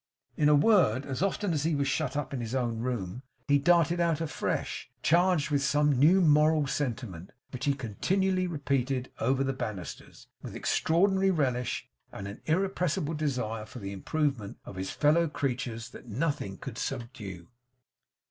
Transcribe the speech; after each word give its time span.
In 0.35 0.49
a 0.49 0.55
word, 0.55 1.05
as 1.05 1.21
often 1.21 1.53
as 1.53 1.61
he 1.61 1.75
was 1.75 1.87
shut 1.87 2.17
up 2.17 2.33
in 2.33 2.41
his 2.41 2.55
own 2.55 2.79
room, 2.79 3.21
he 3.47 3.59
darted 3.59 3.99
out 3.99 4.19
afresh, 4.19 4.89
charged 5.03 5.51
with 5.51 5.61
some 5.61 5.91
new 5.91 6.21
moral 6.21 6.65
sentiment, 6.65 7.29
which 7.51 7.65
he 7.65 7.75
continually 7.75 8.47
repeated 8.47 9.11
over 9.19 9.43
the 9.43 9.53
banisters, 9.53 10.25
with 10.41 10.55
extraordinary 10.55 11.29
relish, 11.29 11.87
and 12.11 12.27
an 12.27 12.41
irrepressible 12.47 13.13
desire 13.13 13.67
for 13.67 13.77
the 13.77 13.93
improvement 13.93 14.57
of 14.65 14.75
his 14.75 14.89
fellow 14.89 15.27
creatures 15.27 15.91
that 15.91 16.07
nothing 16.09 16.57
could 16.57 16.79
subdue. 16.79 17.49